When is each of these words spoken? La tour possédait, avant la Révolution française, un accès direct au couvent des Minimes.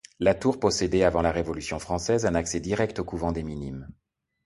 La 0.19 0.33
tour 0.33 0.59
possédait, 0.59 1.03
avant 1.03 1.21
la 1.21 1.31
Révolution 1.31 1.77
française, 1.77 2.25
un 2.25 2.33
accès 2.33 2.59
direct 2.59 2.97
au 2.97 3.03
couvent 3.03 3.31
des 3.31 3.43
Minimes. 3.43 3.87